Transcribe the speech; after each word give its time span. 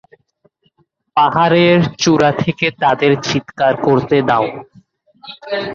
পাহাড়ের 1.17 1.79
চূড়া 2.01 2.31
থেকে 2.41 2.67
তাদের 2.81 3.11
চিৎকার 3.27 3.73
করতে 3.85 4.17
দাও। 4.29 4.45